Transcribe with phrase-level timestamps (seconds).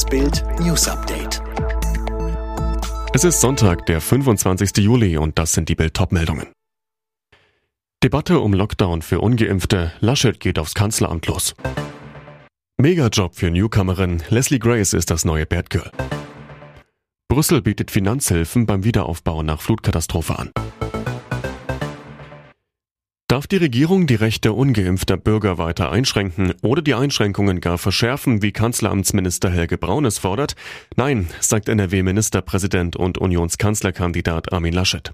[0.00, 1.42] Das Bild News Update.
[3.12, 4.78] Es ist Sonntag, der 25.
[4.78, 6.46] Juli und das sind die Bild meldungen
[8.02, 9.92] Debatte um Lockdown für ungeimpfte.
[10.00, 11.54] Laschet geht aufs Kanzleramt los.
[12.78, 14.22] Megajob für Newcomerin.
[14.30, 15.90] Leslie Grace ist das neue Bad Girl.
[17.28, 20.50] Brüssel bietet Finanzhilfen beim Wiederaufbau nach Flutkatastrophe an.
[23.30, 28.50] Darf die Regierung die Rechte ungeimpfter Bürger weiter einschränken oder die Einschränkungen gar verschärfen, wie
[28.50, 30.56] Kanzleramtsminister Helge Braun es fordert?
[30.96, 35.12] Nein, sagt NRW-Ministerpräsident und Unionskanzlerkandidat Armin Laschet.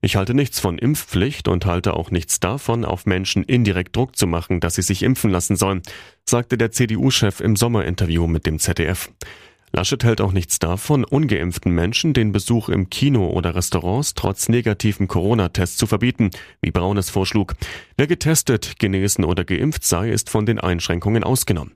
[0.00, 4.28] Ich halte nichts von Impfpflicht und halte auch nichts davon, auf Menschen indirekt Druck zu
[4.28, 5.82] machen, dass sie sich impfen lassen sollen,
[6.24, 9.10] sagte der CDU-Chef im Sommerinterview mit dem ZDF.
[9.76, 15.06] Laschet hält auch nichts davon, ungeimpften Menschen den Besuch im Kino oder Restaurants trotz negativen
[15.06, 16.30] Corona-Tests zu verbieten,
[16.62, 17.56] wie Braun es vorschlug.
[17.98, 21.74] Wer getestet, genesen oder geimpft sei, ist von den Einschränkungen ausgenommen.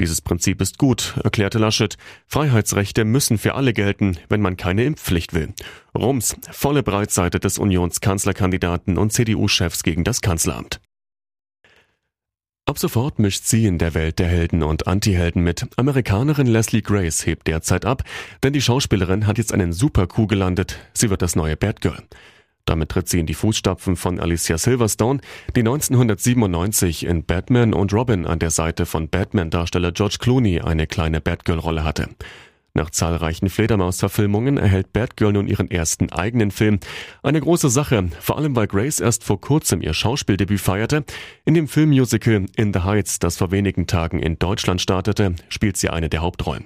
[0.00, 1.98] Dieses Prinzip ist gut, erklärte Laschet.
[2.28, 5.52] Freiheitsrechte müssen für alle gelten, wenn man keine Impfpflicht will.
[5.94, 10.80] Rums, volle Breitseite des Unionskanzlerkandidaten und CDU-Chefs gegen das Kanzleramt.
[12.66, 15.66] Ab sofort mischt sie in der Welt der Helden und Antihelden mit.
[15.76, 18.04] Amerikanerin Leslie Grace hebt derzeit ab,
[18.42, 20.78] denn die Schauspielerin hat jetzt einen Super Coup gelandet.
[20.94, 22.02] Sie wird das neue Batgirl.
[22.64, 25.20] Damit tritt sie in die Fußstapfen von Alicia Silverstone,
[25.54, 31.20] die 1997 in Batman und Robin an der Seite von Batman-Darsteller George Clooney eine kleine
[31.20, 32.08] Batgirl-Rolle hatte.
[32.76, 36.80] Nach zahlreichen Fledermaus-Verfilmungen erhält Batgirl nun ihren ersten eigenen Film.
[37.22, 41.04] Eine große Sache, vor allem weil Grace erst vor kurzem ihr Schauspieldebüt feierte.
[41.44, 45.88] In dem Filmmusical In the Heights, das vor wenigen Tagen in Deutschland startete, spielt sie
[45.88, 46.64] eine der Hauptrollen.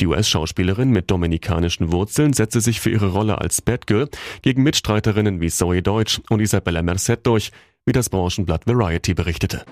[0.00, 4.08] Die US-Schauspielerin mit dominikanischen Wurzeln setzte sich für ihre Rolle als Batgirl
[4.40, 7.52] gegen Mitstreiterinnen wie Zoe Deutsch und Isabella Merced durch,
[7.84, 9.66] wie das Branchenblatt Variety berichtete.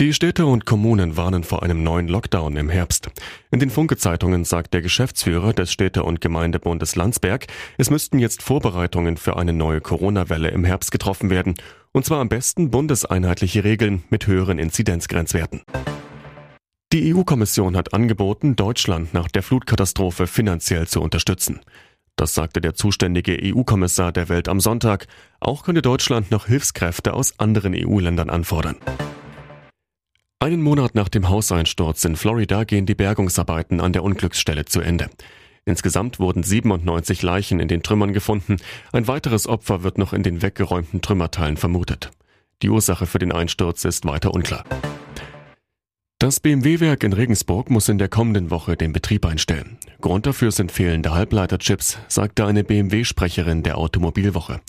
[0.00, 3.10] Die Städte und Kommunen warnen vor einem neuen Lockdown im Herbst.
[3.50, 9.16] In den Funke-Zeitungen sagt der Geschäftsführer des Städte- und Gemeindebundes Landsberg, es müssten jetzt Vorbereitungen
[9.16, 11.54] für eine neue Corona-Welle im Herbst getroffen werden.
[11.90, 15.62] Und zwar am besten bundeseinheitliche Regeln mit höheren Inzidenzgrenzwerten.
[16.92, 21.58] Die EU-Kommission hat angeboten, Deutschland nach der Flutkatastrophe finanziell zu unterstützen.
[22.14, 25.08] Das sagte der zuständige EU-Kommissar der Welt am Sonntag.
[25.40, 28.76] Auch könne Deutschland noch Hilfskräfte aus anderen EU-Ländern anfordern.
[30.48, 35.10] Einen Monat nach dem Hauseinsturz in Florida gehen die Bergungsarbeiten an der Unglücksstelle zu Ende.
[35.66, 38.56] Insgesamt wurden 97 Leichen in den Trümmern gefunden.
[38.90, 42.12] Ein weiteres Opfer wird noch in den weggeräumten Trümmerteilen vermutet.
[42.62, 44.64] Die Ursache für den Einsturz ist weiter unklar.
[46.18, 49.76] Das BMW-Werk in Regensburg muss in der kommenden Woche den Betrieb einstellen.
[50.00, 54.62] Grund dafür sind fehlende Halbleiterchips, sagte eine BMW-Sprecherin der Automobilwoche.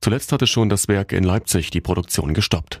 [0.00, 2.80] Zuletzt hatte schon das Werk in Leipzig die Produktion gestoppt.